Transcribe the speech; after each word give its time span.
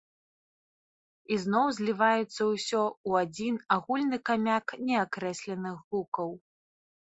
І 1.35 1.37
зноў 1.43 1.65
зліваецца 1.79 2.41
ўсё 2.53 2.81
ў 2.85 3.11
адзін 3.27 3.55
агульны 3.77 4.17
камяк 4.33 4.65
неакрэсленых 4.89 5.89
гукаў. 5.93 6.29